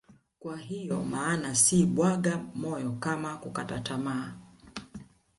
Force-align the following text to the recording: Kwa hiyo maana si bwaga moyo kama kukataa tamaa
Kwa 0.39 0.57
hiyo 0.57 1.03
maana 1.03 1.55
si 1.55 1.85
bwaga 1.85 2.37
moyo 2.55 2.91
kama 2.91 3.37
kukataa 3.37 3.79
tamaa 3.79 4.33